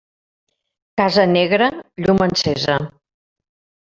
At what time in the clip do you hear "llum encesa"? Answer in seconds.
2.05-2.79